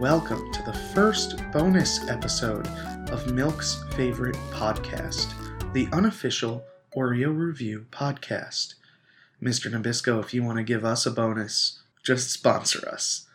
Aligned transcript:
welcome 0.00 0.52
to 0.52 0.62
the 0.62 0.72
first 0.94 1.42
bonus 1.50 2.08
episode 2.08 2.68
of 3.10 3.32
Milk's 3.32 3.82
favorite 3.96 4.36
podcast, 4.52 5.32
the 5.72 5.88
unofficial 5.92 6.62
Oreo 6.94 7.36
Review 7.36 7.84
podcast. 7.90 8.74
Mr. 9.42 9.68
Nabisco, 9.68 10.22
if 10.22 10.32
you 10.32 10.44
want 10.44 10.58
to 10.58 10.62
give 10.62 10.84
us 10.84 11.04
a 11.04 11.10
bonus, 11.10 11.80
just 12.04 12.30
sponsor 12.30 12.88
us. 12.88 13.26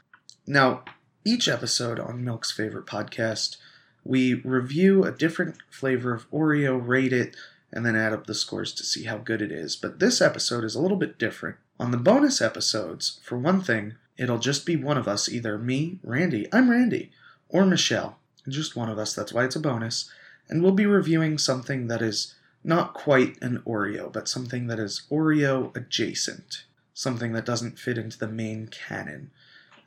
Now, 0.47 0.86
each 1.25 1.49
episode 1.49 1.99
on 1.99 2.23
Milk's 2.23 2.52
favorite 2.54 2.86
podcast, 2.86 3.57
we 4.05 4.36
review 4.36 5.04
a 5.04 5.11
different 5.11 5.57
flavor 5.70 6.14
of 6.14 6.32
Oreo, 6.32 6.82
rate 6.82 7.11
it, 7.11 7.36
and 7.73 7.86
then 7.86 7.98
add 7.98 8.14
up 8.14 8.25
the 8.25 8.34
scores 8.34 8.73
to 8.75 8.86
see 8.86 9.04
how 9.04 9.18
good 9.18 9.41
it 9.41 9.52
is. 9.52 9.75
But 9.75 10.00
this 10.00 10.21
episode 10.21 10.64
is 10.64 10.75
a 10.75 10.82
little 10.82 10.95
bit 10.95 11.20
different. 11.20 11.57
On 11.77 11.91
the 11.91 11.98
bonus 11.98 12.41
episodes, 12.41 13.20
for 13.21 13.38
one 13.38 13.61
thing, 13.61 13.95
it'll 14.18 14.39
just 14.39 14.66
be 14.66 14.75
one 14.75 14.97
of 14.97 15.07
us, 15.07 15.29
either 15.29 15.57
me, 15.57 16.00
Randy, 16.04 16.47
I'm 16.51 16.69
Randy, 16.69 17.11
or 17.50 17.65
Michelle. 17.65 18.20
Just 18.47 18.75
one 18.75 18.89
of 18.89 18.97
us, 18.97 19.14
that's 19.14 19.33
why 19.33 19.46
it's 19.46 19.56
a 19.56 19.60
bonus. 19.60 20.10
And 20.50 20.61
we'll 20.61 20.74
be 20.74 20.86
reviewing 20.86 21.37
something 21.37 21.87
that 21.87 22.01
is 22.01 22.36
not 22.64 22.93
quite 22.93 23.42
an 23.42 23.61
Oreo, 23.65 24.11
but 24.11 24.28
something 24.28 24.68
that 24.68 24.79
is 24.79 25.04
Oreo 25.11 25.75
adjacent. 25.75 26.65
Something 26.93 27.34
that 27.34 27.46
doesn't 27.46 27.79
fit 27.79 27.97
into 27.97 28.20
the 28.20 28.28
main 28.28 28.68
canon. 28.68 29.32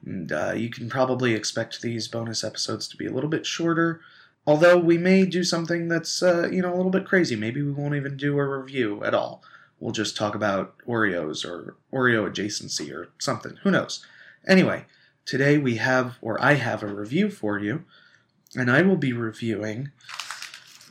And 0.04 0.32
uh, 0.32 0.52
you 0.56 0.70
can 0.70 0.88
probably 0.88 1.34
expect 1.34 1.80
these 1.80 2.08
bonus 2.08 2.42
episodes 2.42 2.88
to 2.88 2.96
be 2.96 3.06
a 3.06 3.12
little 3.12 3.30
bit 3.30 3.46
shorter, 3.46 4.00
although 4.46 4.78
we 4.78 4.98
may 4.98 5.24
do 5.24 5.44
something 5.44 5.88
that's, 5.88 6.22
uh, 6.22 6.48
you 6.50 6.62
know, 6.62 6.72
a 6.72 6.76
little 6.76 6.90
bit 6.90 7.06
crazy. 7.06 7.36
Maybe 7.36 7.62
we 7.62 7.72
won't 7.72 7.94
even 7.94 8.16
do 8.16 8.38
a 8.38 8.58
review 8.58 9.04
at 9.04 9.14
all. 9.14 9.42
We'll 9.78 9.92
just 9.92 10.16
talk 10.16 10.34
about 10.34 10.74
Oreos 10.86 11.44
or 11.44 11.76
Oreo 11.92 12.28
adjacency 12.28 12.92
or 12.92 13.08
something. 13.18 13.58
Who 13.62 13.70
knows? 13.70 14.04
Anyway, 14.46 14.84
today 15.24 15.58
we 15.58 15.76
have, 15.76 16.16
or 16.20 16.40
I 16.42 16.54
have 16.54 16.82
a 16.82 16.86
review 16.86 17.30
for 17.30 17.58
you, 17.58 17.84
and 18.54 18.70
I 18.70 18.82
will 18.82 18.96
be 18.96 19.12
reviewing 19.12 19.90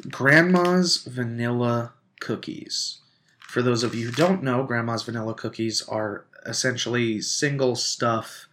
Grandma's 0.10 0.98
Vanilla 1.04 1.94
Cookies. 2.20 3.00
For 3.40 3.62
those 3.62 3.84
of 3.84 3.96
you 3.96 4.08
who 4.08 4.12
don't 4.12 4.44
know, 4.44 4.64
Grandma's 4.64 5.04
Vanilla 5.04 5.34
Cookies 5.34 5.82
are 5.88 6.26
essentially 6.46 7.22
single 7.22 7.76
stuff 7.76 8.48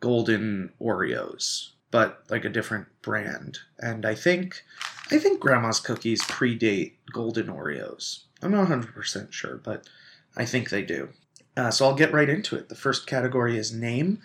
golden 0.00 0.72
Oreos, 0.80 1.70
but 1.90 2.22
like 2.30 2.44
a 2.44 2.50
different 2.50 2.86
brand. 3.02 3.58
And 3.78 4.06
I 4.06 4.14
think 4.14 4.62
I 5.10 5.18
think 5.18 5.40
Grandma's 5.40 5.80
cookies 5.80 6.22
predate 6.22 6.92
golden 7.12 7.46
Oreos. 7.46 8.24
I'm 8.42 8.52
not 8.52 8.68
100% 8.68 9.32
sure, 9.32 9.56
but 9.56 9.88
I 10.36 10.44
think 10.44 10.70
they 10.70 10.82
do. 10.82 11.08
Uh, 11.58 11.70
so 11.70 11.84
I'll 11.84 11.94
get 11.94 12.12
right 12.12 12.28
into 12.28 12.56
it. 12.56 12.68
The 12.68 12.76
first 12.76 13.06
category 13.08 13.58
is 13.58 13.72
name, 13.72 14.20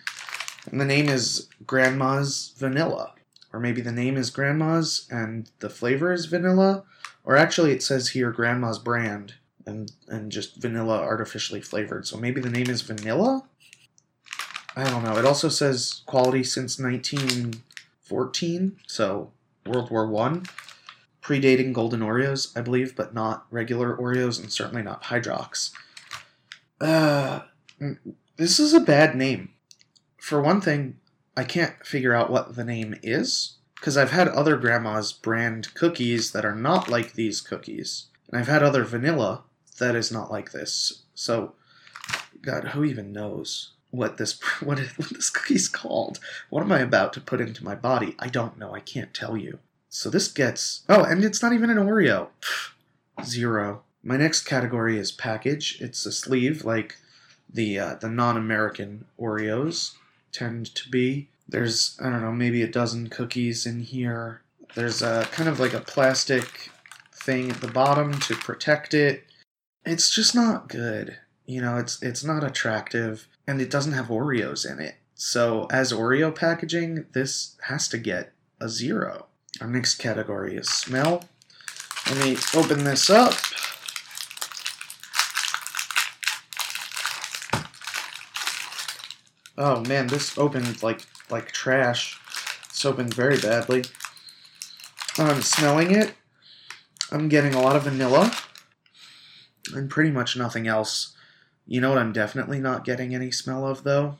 and 0.70 0.80
the 0.80 0.84
name 0.84 1.08
is 1.08 1.48
Grandma's 1.66 2.54
Vanilla. 2.56 3.12
Or 3.52 3.60
maybe 3.60 3.80
the 3.80 3.92
name 3.92 4.16
is 4.16 4.30
Grandma's 4.30 5.06
and 5.12 5.50
the 5.60 5.70
flavor 5.70 6.12
is 6.12 6.26
vanilla. 6.26 6.82
Or 7.24 7.36
actually, 7.36 7.70
it 7.70 7.84
says 7.84 8.08
here 8.08 8.32
Grandma's 8.32 8.80
brand 8.80 9.34
and, 9.64 9.92
and 10.08 10.32
just 10.32 10.56
vanilla 10.56 10.98
artificially 10.98 11.60
flavored. 11.60 12.04
So 12.04 12.16
maybe 12.16 12.40
the 12.40 12.50
name 12.50 12.68
is 12.68 12.82
Vanilla? 12.82 13.44
I 14.74 14.90
don't 14.90 15.04
know. 15.04 15.16
It 15.16 15.24
also 15.24 15.48
says 15.48 16.02
quality 16.04 16.42
since 16.42 16.80
1914, 16.80 18.76
so 18.88 19.30
World 19.64 19.88
War 19.88 20.08
One, 20.08 20.46
predating 21.22 21.72
Golden 21.72 22.00
Oreos, 22.00 22.50
I 22.58 22.60
believe, 22.60 22.96
but 22.96 23.14
not 23.14 23.46
regular 23.52 23.96
Oreos, 23.96 24.40
and 24.40 24.52
certainly 24.52 24.82
not 24.82 25.04
Hydrox. 25.04 25.70
Uh, 26.80 27.40
this 28.36 28.58
is 28.58 28.72
a 28.72 28.80
bad 28.80 29.14
name. 29.14 29.50
For 30.18 30.40
one 30.40 30.60
thing, 30.60 30.98
I 31.36 31.44
can't 31.44 31.84
figure 31.84 32.14
out 32.14 32.30
what 32.30 32.56
the 32.56 32.64
name 32.64 32.96
is 33.02 33.56
because 33.76 33.96
I've 33.96 34.10
had 34.10 34.28
other 34.28 34.56
grandma's 34.56 35.12
brand 35.12 35.74
cookies 35.74 36.32
that 36.32 36.44
are 36.44 36.54
not 36.54 36.88
like 36.88 37.12
these 37.12 37.40
cookies, 37.40 38.06
and 38.28 38.40
I've 38.40 38.48
had 38.48 38.62
other 38.62 38.84
vanilla 38.84 39.42
that 39.78 39.94
is 39.94 40.10
not 40.10 40.30
like 40.30 40.52
this. 40.52 41.02
So, 41.14 41.54
God, 42.42 42.68
who 42.68 42.84
even 42.84 43.12
knows? 43.12 43.74
what 43.94 44.16
this 44.16 44.38
what, 44.60 44.78
what 44.78 45.08
this 45.10 45.30
cookie's 45.30 45.68
called. 45.68 46.18
What 46.50 46.62
am 46.62 46.72
I 46.72 46.80
about 46.80 47.12
to 47.14 47.20
put 47.20 47.40
into 47.40 47.64
my 47.64 47.74
body? 47.74 48.16
I 48.18 48.28
don't 48.28 48.58
know. 48.58 48.74
I 48.74 48.80
can't 48.80 49.14
tell 49.14 49.36
you. 49.36 49.60
So 49.88 50.10
this 50.10 50.28
gets 50.28 50.82
oh, 50.88 51.04
and 51.04 51.24
it's 51.24 51.42
not 51.42 51.52
even 51.52 51.70
an 51.70 51.78
Oreo. 51.78 52.28
Zero. 53.24 53.83
My 54.04 54.18
next 54.18 54.42
category 54.42 54.98
is 54.98 55.10
package. 55.10 55.80
It's 55.80 56.04
a 56.04 56.12
sleeve 56.12 56.64
like 56.64 56.96
the 57.52 57.78
uh, 57.78 57.94
the 57.94 58.10
non-American 58.10 59.06
Oreos 59.18 59.92
tend 60.30 60.74
to 60.74 60.90
be. 60.90 61.28
There's 61.48 61.98
I 62.02 62.10
don't 62.10 62.20
know 62.20 62.32
maybe 62.32 62.62
a 62.62 62.68
dozen 62.68 63.08
cookies 63.08 63.64
in 63.64 63.80
here. 63.80 64.42
There's 64.74 65.00
a 65.00 65.26
kind 65.32 65.48
of 65.48 65.58
like 65.58 65.72
a 65.72 65.80
plastic 65.80 66.70
thing 67.12 67.50
at 67.50 67.62
the 67.62 67.68
bottom 67.68 68.20
to 68.20 68.34
protect 68.34 68.92
it. 68.92 69.24
It's 69.86 70.14
just 70.14 70.34
not 70.34 70.68
good. 70.68 71.16
You 71.46 71.62
know, 71.62 71.78
it's 71.78 72.02
it's 72.02 72.22
not 72.22 72.44
attractive 72.44 73.26
and 73.46 73.60
it 73.60 73.70
doesn't 73.70 73.92
have 73.92 74.08
Oreos 74.08 74.70
in 74.70 74.80
it. 74.80 74.96
So, 75.14 75.66
as 75.70 75.92
Oreo 75.92 76.34
packaging, 76.34 77.06
this 77.12 77.56
has 77.62 77.88
to 77.88 77.98
get 77.98 78.32
a 78.60 78.68
zero. 78.68 79.26
Our 79.60 79.68
next 79.68 79.94
category 79.94 80.56
is 80.56 80.68
smell. 80.68 81.24
Let 82.10 82.24
me 82.24 82.36
open 82.54 82.84
this 82.84 83.08
up. 83.08 83.34
Oh 89.56 89.80
man, 89.84 90.08
this 90.08 90.36
opened 90.36 90.82
like 90.82 91.06
like 91.30 91.52
trash. 91.52 92.18
It's 92.66 92.84
opened 92.84 93.14
very 93.14 93.38
badly. 93.38 93.84
I'm 95.16 95.42
smelling 95.42 95.94
it. 95.94 96.14
I'm 97.12 97.28
getting 97.28 97.54
a 97.54 97.62
lot 97.62 97.76
of 97.76 97.84
vanilla 97.84 98.32
and 99.72 99.88
pretty 99.88 100.10
much 100.10 100.36
nothing 100.36 100.66
else. 100.66 101.14
You 101.66 101.80
know 101.80 101.90
what 101.90 101.98
I'm 101.98 102.12
definitely 102.12 102.58
not 102.58 102.84
getting 102.84 103.14
any 103.14 103.30
smell 103.30 103.66
of 103.66 103.84
though? 103.84 104.18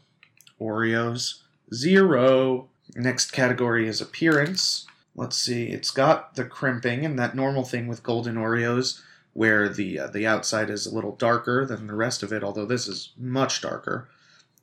Oreos. 0.61 1.41
Zero. 1.75 2.69
Next 2.95 3.33
category 3.33 3.89
is 3.89 4.01
appearance. 4.01 4.87
Let's 5.17 5.37
see. 5.37 5.67
It's 5.67 5.91
got 5.91 6.37
the 6.37 6.45
crimping 6.45 7.05
and 7.05 7.19
that 7.19 7.35
normal 7.35 7.65
thing 7.65 7.87
with 7.87 8.03
golden 8.03 8.37
Oreos 8.37 9.01
where 9.33 9.69
the 9.69 9.99
uh, 9.99 10.07
the 10.07 10.27
outside 10.27 10.71
is 10.71 10.87
a 10.87 10.95
little 10.95 11.17
darker 11.17 11.67
than 11.67 11.87
the 11.87 11.95
rest 11.95 12.23
of 12.23 12.33
it, 12.33 12.45
although 12.45 12.67
this 12.67 12.87
is 12.87 13.11
much 13.19 13.61
darker. 13.61 14.09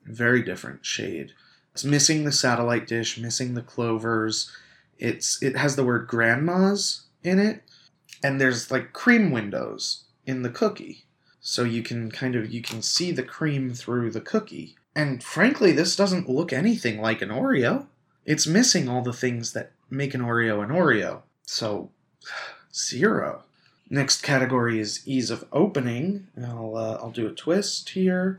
Very 0.05 0.41
different 0.41 0.85
shade. 0.85 1.33
It's 1.73 1.83
missing 1.83 2.23
the 2.23 2.31
satellite 2.31 2.87
dish, 2.87 3.17
missing 3.17 3.53
the 3.53 3.61
clovers. 3.61 4.51
It's 4.99 5.41
it 5.41 5.55
has 5.55 5.75
the 5.75 5.83
word 5.83 6.07
grandma's 6.07 7.05
in 7.23 7.39
it, 7.39 7.63
and 8.23 8.39
there's 8.39 8.71
like 8.71 8.93
cream 8.93 9.31
windows 9.31 10.05
in 10.25 10.41
the 10.41 10.49
cookie 10.49 11.05
so 11.41 11.63
you 11.63 11.81
can 11.81 12.11
kind 12.11 12.35
of 12.35 12.53
you 12.53 12.61
can 12.61 12.81
see 12.81 13.11
the 13.11 13.23
cream 13.23 13.73
through 13.73 14.11
the 14.11 14.21
cookie. 14.21 14.75
And 14.95 15.23
frankly, 15.23 15.71
this 15.71 15.95
doesn't 15.95 16.29
look 16.29 16.53
anything 16.53 17.01
like 17.01 17.21
an 17.21 17.29
Oreo. 17.29 17.87
It's 18.25 18.45
missing 18.45 18.87
all 18.87 19.01
the 19.01 19.11
things 19.11 19.53
that 19.53 19.71
make 19.89 20.13
an 20.13 20.21
Oreo 20.21 20.63
an 20.63 20.69
Oreo. 20.69 21.23
So 21.43 21.89
zero. 22.73 23.43
Next 23.89 24.21
category 24.21 24.79
is 24.79 25.05
ease 25.05 25.31
of 25.31 25.45
opening. 25.51 26.27
I'll 26.37 26.77
uh, 26.77 26.99
I'll 27.01 27.11
do 27.11 27.27
a 27.27 27.33
twist 27.33 27.89
here. 27.89 28.37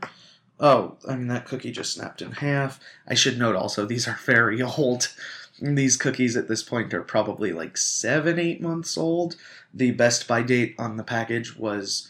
Oh, 0.59 0.97
I 1.07 1.15
mean 1.15 1.27
that 1.27 1.45
cookie 1.45 1.71
just 1.71 1.93
snapped 1.93 2.21
in 2.21 2.31
half. 2.31 2.79
I 3.07 3.15
should 3.15 3.37
note 3.37 3.55
also 3.55 3.85
these 3.85 4.07
are 4.07 4.19
very 4.25 4.61
old. 4.77 5.13
These 5.59 5.97
cookies 5.97 6.35
at 6.35 6.47
this 6.47 6.63
point 6.63 6.93
are 6.93 7.03
probably 7.03 7.53
like 7.53 7.77
seven, 7.77 8.39
eight 8.39 8.61
months 8.61 8.97
old. 8.97 9.35
The 9.73 9.91
best 9.91 10.27
by 10.27 10.41
date 10.41 10.75
on 10.77 10.97
the 10.97 11.03
package 11.03 11.55
was 11.55 12.09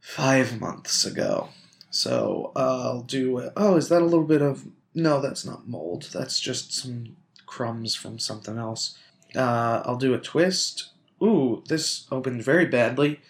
five 0.00 0.60
months 0.60 1.04
ago. 1.04 1.48
So 1.90 2.52
I'll 2.54 3.02
do. 3.02 3.50
Oh, 3.56 3.76
is 3.76 3.88
that 3.88 4.02
a 4.02 4.04
little 4.04 4.24
bit 4.24 4.42
of? 4.42 4.66
No, 4.94 5.20
that's 5.20 5.44
not 5.44 5.68
mold. 5.68 6.08
That's 6.12 6.40
just 6.40 6.72
some 6.72 7.16
crumbs 7.44 7.94
from 7.94 8.18
something 8.18 8.58
else. 8.58 8.96
Uh, 9.34 9.82
I'll 9.84 9.96
do 9.96 10.14
a 10.14 10.18
twist. 10.18 10.90
Ooh, 11.22 11.62
this 11.68 12.06
opened 12.10 12.42
very 12.42 12.66
badly. 12.66 13.20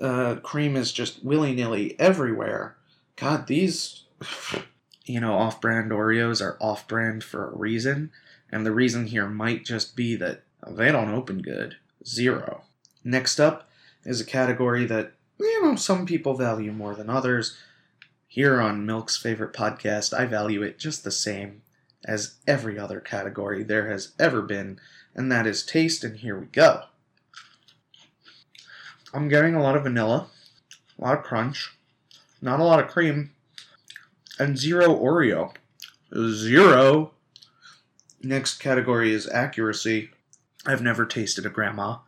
Uh, 0.00 0.36
cream 0.36 0.76
is 0.76 0.92
just 0.92 1.24
willy 1.24 1.54
nilly 1.54 1.98
everywhere. 2.00 2.76
God, 3.16 3.46
these, 3.46 4.04
you 5.04 5.20
know, 5.20 5.34
off 5.34 5.60
brand 5.60 5.90
Oreos 5.90 6.42
are 6.42 6.56
off 6.60 6.88
brand 6.88 7.22
for 7.22 7.48
a 7.48 7.56
reason. 7.56 8.10
And 8.50 8.64
the 8.64 8.72
reason 8.72 9.06
here 9.06 9.26
might 9.26 9.64
just 9.64 9.96
be 9.96 10.16
that 10.16 10.42
they 10.66 10.92
don't 10.92 11.14
open 11.14 11.42
good. 11.42 11.76
Zero. 12.06 12.64
Next 13.02 13.40
up 13.40 13.68
is 14.04 14.20
a 14.20 14.24
category 14.24 14.84
that 14.86 15.12
you 15.38 15.62
know, 15.62 15.76
some 15.76 16.06
people 16.06 16.34
value 16.34 16.72
more 16.72 16.94
than 16.94 17.10
others. 17.10 17.56
Here 18.26 18.60
on 18.60 18.86
Milk's 18.86 19.16
favorite 19.16 19.52
podcast, 19.52 20.16
I 20.16 20.26
value 20.26 20.62
it 20.62 20.78
just 20.78 21.04
the 21.04 21.10
same 21.10 21.62
as 22.04 22.36
every 22.46 22.78
other 22.78 23.00
category 23.00 23.62
there 23.62 23.90
has 23.90 24.12
ever 24.18 24.42
been, 24.42 24.78
and 25.14 25.30
that 25.30 25.46
is 25.46 25.64
taste, 25.64 26.04
and 26.04 26.18
here 26.18 26.38
we 26.38 26.46
go. 26.46 26.82
I'm 29.12 29.28
getting 29.28 29.54
a 29.54 29.62
lot 29.62 29.76
of 29.76 29.84
vanilla, 29.84 30.26
a 30.98 31.02
lot 31.02 31.18
of 31.18 31.24
crunch, 31.24 31.76
not 32.44 32.60
a 32.60 32.64
lot 32.64 32.78
of 32.78 32.90
cream, 32.90 33.30
and 34.38 34.58
zero 34.58 34.94
Oreo. 34.94 35.54
Zero. 36.14 37.12
Next 38.22 38.58
category 38.58 39.12
is 39.12 39.26
accuracy. 39.28 40.10
I've 40.66 40.82
never 40.82 41.06
tasted 41.06 41.46
a 41.46 41.50
grandma. 41.50 41.98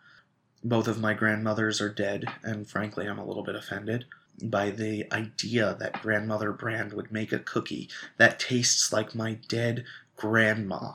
Both 0.62 0.88
of 0.88 1.00
my 1.00 1.14
grandmothers 1.14 1.80
are 1.80 1.88
dead, 1.88 2.26
and 2.42 2.68
frankly, 2.68 3.06
I'm 3.06 3.18
a 3.18 3.24
little 3.24 3.42
bit 3.42 3.54
offended 3.54 4.04
by 4.42 4.70
the 4.70 5.10
idea 5.10 5.74
that 5.80 6.02
grandmother 6.02 6.52
brand 6.52 6.92
would 6.92 7.10
make 7.10 7.32
a 7.32 7.38
cookie 7.38 7.88
that 8.18 8.38
tastes 8.38 8.92
like 8.92 9.14
my 9.14 9.38
dead 9.48 9.86
grandma. 10.16 10.92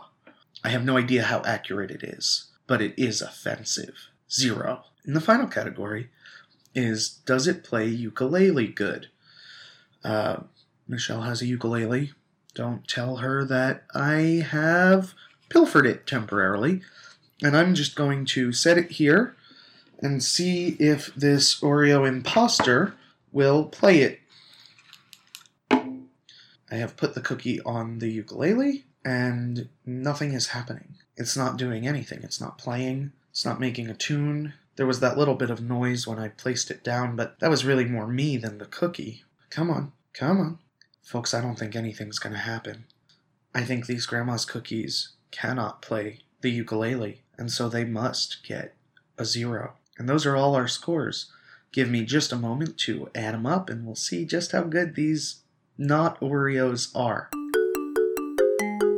I 0.63 0.69
have 0.69 0.85
no 0.85 0.97
idea 0.97 1.23
how 1.23 1.41
accurate 1.41 1.89
it 1.89 2.03
is, 2.03 2.51
but 2.67 2.79
it 2.79 2.93
is 2.95 3.21
offensive. 3.21 4.09
Zero. 4.31 4.83
And 5.03 5.15
the 5.15 5.21
final 5.21 5.47
category 5.47 6.11
is 6.75 7.09
does 7.09 7.47
it 7.47 7.63
play 7.63 7.87
ukulele 7.87 8.67
good? 8.67 9.07
Uh, 10.03 10.37
Michelle 10.87 11.21
has 11.21 11.41
a 11.41 11.45
ukulele. 11.45 12.11
Don't 12.53 12.87
tell 12.87 13.17
her 13.17 13.45
that 13.45 13.83
I 13.93 14.45
have 14.49 15.13
pilfered 15.49 15.85
it 15.85 16.05
temporarily. 16.05 16.81
And 17.41 17.55
I'm 17.55 17.73
just 17.75 17.95
going 17.95 18.25
to 18.25 18.51
set 18.51 18.77
it 18.77 18.91
here 18.91 19.35
and 19.99 20.23
see 20.23 20.75
if 20.79 21.13
this 21.15 21.59
Oreo 21.61 22.07
imposter 22.07 22.95
will 23.31 23.65
play 23.65 24.01
it. 24.01 24.19
I 25.69 26.75
have 26.75 26.97
put 26.97 27.15
the 27.15 27.21
cookie 27.21 27.61
on 27.61 27.99
the 27.99 28.09
ukulele 28.09 28.85
and 29.03 29.69
nothing 29.85 30.33
is 30.33 30.47
happening. 30.47 30.95
It's 31.17 31.35
not 31.35 31.57
doing 31.57 31.87
anything. 31.87 32.21
It's 32.23 32.39
not 32.39 32.57
playing. 32.57 33.11
It's 33.31 33.45
not 33.45 33.59
making 33.59 33.89
a 33.89 33.93
tune. 33.93 34.53
There 34.75 34.85
was 34.85 34.99
that 35.01 35.17
little 35.17 35.35
bit 35.35 35.49
of 35.49 35.61
noise 35.61 36.07
when 36.07 36.19
I 36.19 36.29
placed 36.29 36.71
it 36.71 36.83
down, 36.83 37.15
but 37.15 37.39
that 37.39 37.49
was 37.49 37.65
really 37.65 37.85
more 37.85 38.07
me 38.07 38.37
than 38.37 38.57
the 38.57 38.65
cookie. 38.65 39.23
Come 39.51 39.69
on, 39.69 39.91
come 40.13 40.39
on. 40.39 40.59
Folks, 41.03 41.33
I 41.33 41.41
don't 41.41 41.59
think 41.59 41.75
anything's 41.75 42.19
going 42.19 42.31
to 42.31 42.39
happen. 42.39 42.85
I 43.53 43.65
think 43.65 43.85
these 43.85 44.05
grandma's 44.05 44.45
cookies 44.45 45.09
cannot 45.29 45.81
play 45.81 46.19
the 46.39 46.49
ukulele, 46.49 47.23
and 47.37 47.51
so 47.51 47.67
they 47.67 47.83
must 47.83 48.45
get 48.47 48.75
a 49.17 49.25
zero. 49.25 49.73
And 49.97 50.07
those 50.07 50.25
are 50.25 50.37
all 50.37 50.55
our 50.55 50.69
scores. 50.69 51.29
Give 51.73 51.89
me 51.89 52.05
just 52.05 52.31
a 52.31 52.37
moment 52.37 52.77
to 52.79 53.09
add 53.13 53.33
them 53.33 53.45
up, 53.45 53.69
and 53.69 53.85
we'll 53.85 53.95
see 53.95 54.23
just 54.23 54.53
how 54.53 54.63
good 54.63 54.95
these 54.95 55.41
not 55.77 56.17
Oreos 56.21 56.89
are. 56.95 57.29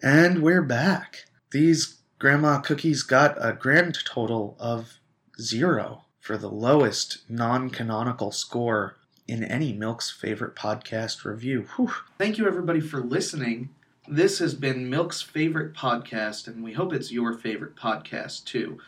And 0.04 0.44
we're 0.44 0.62
back. 0.62 1.26
These 1.52 1.98
grandma 2.20 2.60
cookies 2.60 3.02
got 3.02 3.44
a 3.44 3.54
grand 3.54 3.98
total 4.06 4.56
of 4.60 5.00
zero 5.42 6.04
for 6.20 6.38
the 6.38 6.52
lowest 6.52 7.24
non 7.28 7.72
canonical 7.72 8.32
score 8.32 8.98
in 9.28 9.44
any 9.44 9.74
Milk's 9.74 10.12
favorite 10.12 10.56
podcast 10.56 11.26
review. 11.26 11.68
Whew. 11.76 11.92
Thank 12.18 12.38
you, 12.38 12.48
everybody, 12.48 12.80
for 12.80 13.00
listening. 13.00 13.70
This 14.08 14.40
has 14.40 14.54
been 14.54 14.90
Milk's 14.90 15.22
favorite 15.22 15.74
podcast, 15.74 16.48
and 16.48 16.64
we 16.64 16.72
hope 16.74 16.94
it's 16.94 17.12
your 17.12 17.34
favorite 17.34 17.76
podcast 17.76 18.46
too. 18.46 18.80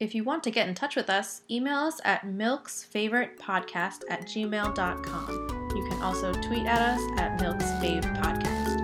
If 0.00 0.14
you 0.14 0.24
want 0.24 0.42
to 0.44 0.50
get 0.50 0.66
in 0.66 0.74
touch 0.74 0.96
with 0.96 1.10
us, 1.10 1.42
email 1.50 1.80
us 1.80 2.00
at 2.04 2.22
milksfavoritepodcast 2.22 4.04
at 4.08 4.22
gmail.com. 4.22 5.72
You 5.76 5.88
can 5.90 6.02
also 6.02 6.32
tweet 6.32 6.64
at 6.64 6.80
us 6.80 7.02
at 7.18 7.38
milksfavepodcast. 7.38 8.79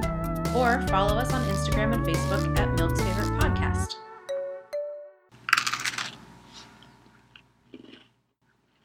Or 0.56 0.80
follow 0.88 1.18
us 1.18 1.34
on 1.34 1.44
Instagram 1.44 1.92
and 1.92 2.06
Facebook 2.06 2.58
at 2.58 2.72
Milk's 2.76 2.98
Favorite 3.02 3.35